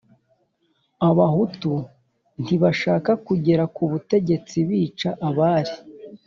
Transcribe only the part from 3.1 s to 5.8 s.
kugera ku butegetsi bica abari